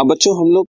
[0.00, 0.66] अब बच्चों, हम लोग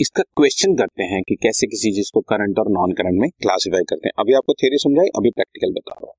[0.00, 3.82] इसका क्वेश्चन करते हैं कि कैसे किसी चीज़ को करंट और नॉन करंट में क्लासिफाई
[3.88, 6.14] करते हैं। अभी आपको थ्योरी समझाई, अभी प्रैक्टिकल बता रहा हूँ।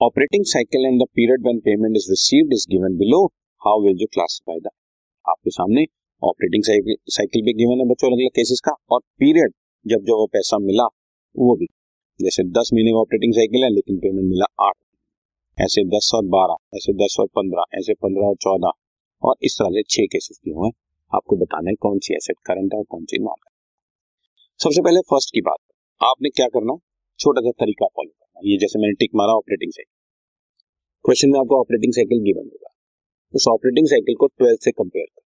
[0.00, 3.20] Operating cycle and the period when payment is received is given below
[3.62, 4.72] how will you classify the
[5.24, 5.84] आपके सामने
[6.22, 9.52] ऑपरेटिंग साइकिल भी गिवन है बच्चों अलग अलग केसेस का, और पीरियड
[9.86, 10.86] जब जो वो पैसा मिला,
[11.36, 11.68] वो भी।
[12.20, 14.74] जैसे दस महीने का ऑपरेटिंग साइकिल है, लेकिन पेमेंट मिला आठ।
[15.58, 18.72] ऐसे दस और बारह, ऐसे दस और पंद्रह, ऐसे पंद्रह और चौदह,
[19.22, 20.70] और इस तरह से छह केसेस भी हुए।
[21.16, 23.42] आपको बताना है कौन सी एसेट करंट है और कौन सी नॉन
[24.60, 25.58] सबसे पहले फ़र्स्ट की बात,
[26.00, 26.76] आपने क्या करना
[27.20, 29.94] छोटा सा तरीका फॉलो करना ये जैसे मैंने टिक मारा ऑपरेटिंग साइकिल
[31.04, 32.70] क्वेश्चन में आपको ऑपरेटिंग साइकिल गिवन होगा।
[33.34, 35.24] उस ऑपरेटिंग साइकिल को ट्वेल्व से कंपेयर करो।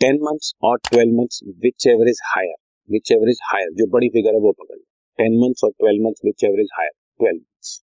[0.00, 1.40] टेन मंथ्स और twelve months
[1.86, 2.54] whichever is higher
[3.12, 4.84] whichever is higher जो बड़ी फिगर है वो पकड़ लो।
[5.18, 7.74] टेन मंथ्स और twelve months whichever is higher twelve months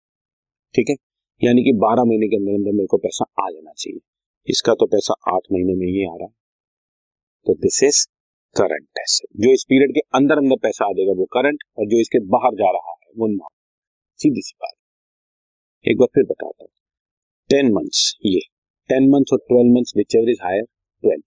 [0.75, 0.97] ठीक है?
[1.41, 4.01] यानी कि बारह महीने के अंदर अंदर मेरे को पैसा आ जाना चाहिए।
[4.49, 6.33] इसका तो पैसा आठ महीने में ही आ रहा है।
[7.47, 8.07] तो दिस इज़
[8.57, 12.01] करंट एसेट जो इस पीरियड के अंदर अंदर पैसा आ जाएगा वो करंट और जो
[12.01, 13.53] इसके बाहर जा रहा है वो नॉन
[14.21, 14.75] सीधी सी बात.
[15.85, 16.71] एक बार फिर बताता हूँ.
[17.51, 18.41] टेन मंथ्स ये.
[18.91, 20.63] टेन मंथ्स और twelve months whichever is higher
[21.05, 21.23] twelve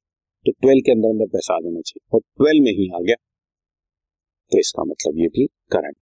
[0.46, 2.08] तो ट्वेल्व के अंदर अंदर पैसा आ जाना चाहिए.
[2.14, 3.16] और ट्वेल्व में ही आ गया.
[4.52, 5.96] तो इसका मतलब ये भी करंट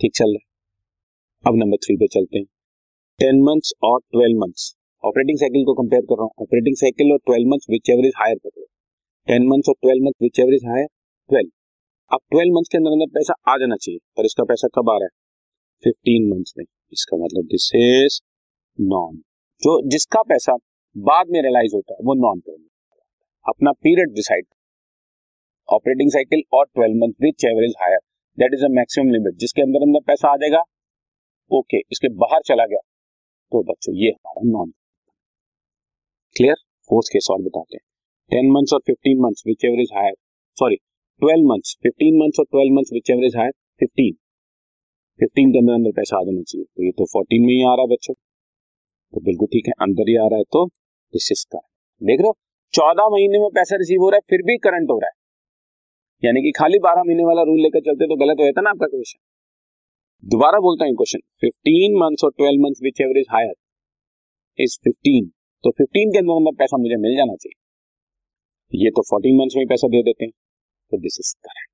[0.00, 0.46] ठीक चल रहा है.
[1.44, 2.46] अब नंबर थ्री पे चलते हैं.
[3.18, 4.75] टेन मंथ्स और ट्वेल्व मंथ्स
[5.06, 8.38] ऑपरेटिंग साइकिल को कंपेयर कर रहा हूँ। ऑपरेटिंग साइकिल और twelve months which average higher
[8.44, 8.64] पकड़ो
[9.28, 10.86] टेन मंथ्स और twelve month which average higher
[11.30, 11.50] twelve
[12.10, 14.96] अब ट्वेल्व मंथ्स के अंदर अंदर पैसा आ जाना चाहिए पर इसका पैसा कब आ
[14.96, 15.10] रहा है?
[15.84, 18.20] फिफ्टीन मंथ्स में। इसका मतलब दिस इज़
[18.78, 19.16] नॉन
[19.62, 20.56] जो जिसका पैसा
[20.96, 22.68] बाद में रियलाइज़ होता है वो नॉन पेमेंट
[23.46, 24.46] अपना पीरियड डिसाइड
[25.68, 27.98] ऑपरेटिंग साइकिल और twelve month which average higher
[28.38, 32.40] that is a maximum limit जिसके अंदर अंदर पैसा आ जाएगा ओके okay, इसके बाहर
[32.46, 32.80] चला गया
[33.52, 34.72] तो बच्चों ये हमारा नॉन
[36.36, 36.54] क्लियर
[36.90, 37.84] फोर्थ केस और बताते हैं।
[38.30, 40.14] टेन मंथ्स और fifteen months which average higher
[40.56, 40.76] sorry
[41.22, 44.14] twelve months fifteen months और twelve months which average higher fifteen
[45.20, 47.74] fifteen के अंदर अंदर पैसा आ जाना चाहिए। तो ये तो फोर्टीन में ही आ
[47.74, 50.64] रहा है बच्चों। तो बिल्कुल ठीक है, अंदर ही आ रहा है तो
[51.14, 51.64] दिस इज़ करंट
[52.02, 52.34] देख रहे हो,
[52.74, 55.16] चौदह महीने में पैसा रिसीव हो रहा है, फिर भी करंट हो रहा है।
[56.22, 58.86] यानी कि खाली बारह महीने वाला रूल लेकर चलते तो गलत हो जाता ना आपका
[58.88, 59.20] क्वेश्चन
[60.24, 63.54] दोबारा बोलता हूँ क्वेश्चन फिफ्टीन मंथ्स और twelve months which average higher
[64.58, 65.30] is fifteen
[65.64, 69.62] तो 15 के अंदर अंदर पैसा मुझे मिल जाना चाहिए। ये तो 14 मंथ्स में
[69.62, 70.32] ही पैसा दे देते हैं।
[70.92, 71.72] तो दिस इज़ करेक्ट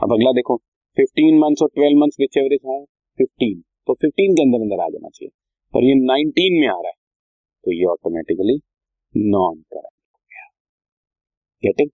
[0.00, 0.56] अब अगला देखो
[0.96, 2.78] 15 मंथ्स और 12 मंथ्स विच एवरेज है?
[3.18, 5.30] 15 तो 15 के अंदर अंदर आ जाना चाहिए।
[5.74, 6.98] पर ये 19 में आ रहा है।
[7.64, 8.56] तो ये ऑटोमेटिकली
[9.14, 10.46] नॉन करेक्ट हो गया।
[11.62, 11.90] गेटिंग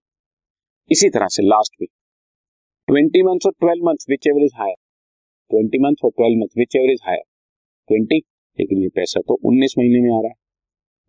[0.91, 1.87] इसी तरह से लास्ट में
[2.87, 4.75] 20 मंथ्स और 12 months which average higher
[5.51, 7.23] 20 months और 12 मंथ्स विच एवरेज हायर
[7.89, 8.23] 20
[8.59, 10.42] लेकिन ये पैसा तो 19 महीने में आ रहा है।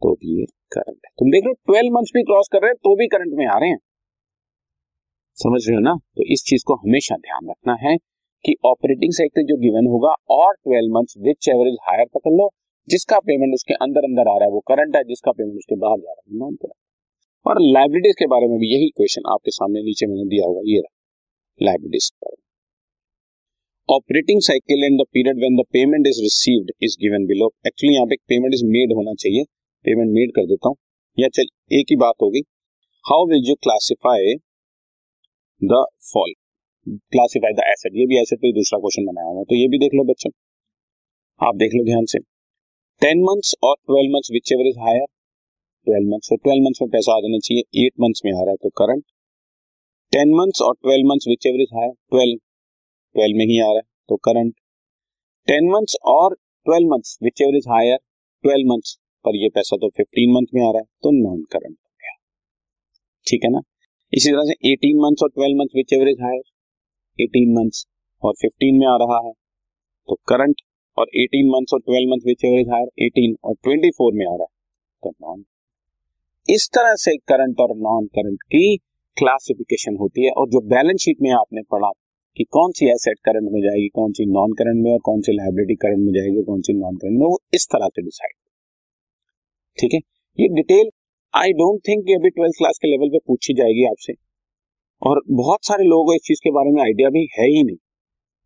[0.05, 2.77] तो भी ये करंट है। तुम देख हो ट्वेल्व मंथ्स भी क्रॉस कर रहे हैं
[2.85, 3.79] तो भी करंट में आ रहे हैं।
[5.39, 5.95] समझ रहे हो ना?
[6.17, 7.97] तो इस चीज़ को हमेशा ध्यान रखना है
[8.45, 12.49] कि ऑपरेटिंग साइकिल जो गिवन होगा, और twelve months which average higher पकड़ लो,
[12.89, 15.99] जिसका पेमेंट उसके अंदर अंदर आ रहा है, वो करंट है, जिसका पेमेंट उसके बाहर
[15.99, 16.81] जा रहा है नॉन करंट
[17.47, 20.79] और लाइबिलिटीज के बारे में भी यही क्वेश्चन आपके सामने नीचे मैंने दिया हुआ, ये
[20.79, 20.95] रहा
[21.61, 22.11] liabilities
[23.89, 28.07] operating cycle and the period when the payment is received is given below actually यहाँ
[28.07, 29.45] पे पेमेंट इज़ मेड होना चाहिए
[29.84, 30.77] पेमेंट मेड कर देता हूँ।
[31.19, 32.41] या चल एक ही बात होगी
[33.05, 34.34] how will you classify
[35.62, 36.33] the fall
[36.87, 39.94] classify the asset ये भी एसेट पे दूसरा क्वेश्चन बनाया हुआ तो ये भी देख
[39.94, 40.31] लो बच्चों।
[41.41, 42.19] आप देख लो ध्यान से।
[43.03, 45.05] टेन मंथ्स और twelve months whichever is higher
[45.87, 48.50] twelve months और ट्वेल्व मंथ्स में पैसा आ जाना चाहिए। एट मंथ्स में आ रहा
[48.50, 49.05] है तो करंट
[50.12, 52.39] टेन मंथ्स और twelve months whichever is higher twelve
[53.15, 54.55] twelve में ही आ रहा है तो करंट
[55.49, 56.34] टेन मंथ्स और
[56.67, 57.99] twelve months whichever is higher
[58.44, 61.77] twelve months पर ये पैसा तो 15 मंथ में आ रहा है तो नॉन करंट
[61.79, 62.15] हो गया।
[63.27, 63.61] ठीक है ना?
[64.12, 66.43] इसी तरह से 18 मंथ्स और 12 month which average higher
[67.19, 67.87] 18 months
[68.23, 69.32] और 15 में आ रहा है
[70.09, 70.61] तो करंट
[70.99, 74.43] और 18 मंथ्स और 12 मंथ विच एवरेज हायर 18 और 24 में आ रहा
[74.43, 74.55] है
[75.03, 75.44] तो नॉन
[76.49, 78.76] इस तरह से करंट और नॉन करंट की
[79.17, 81.91] क्लासिफिकेशन होती है और जो बैलेंस शीट में आपने पढ़ा
[82.37, 85.32] कि कौन सी एसेट करंट में जाएगी, कौन सी नॉन करंट में और कौन सी
[85.32, 88.44] लाइबिलिटी करंट में जाएगी, कौन सी नॉन करंट में, वो इस तरह से डिसाइड
[89.79, 90.00] ठीक है?
[90.38, 90.91] ये डिटेल
[91.35, 94.12] आई डोंट थिंक अभी ट्वेल्थ क्लास के लेवल पे पूछी जाएगी आपसे।
[95.03, 97.76] और बहुत सारे लोगों को इस चीज़ के बारे में आइडिया भी है ही नहीं।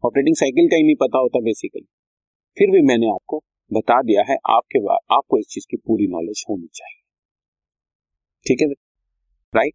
[0.05, 1.87] ऑपरेटिंग साइकिल का ही नहीं पता होता बेसिकली
[2.57, 4.79] फिर भी मैंने आपको बता दिया है, आपके
[5.15, 7.03] आपको इस चीज़ की पूरी नॉलेज होनी चाहिए।
[8.47, 8.69] ठीक है?
[9.55, 9.75] Right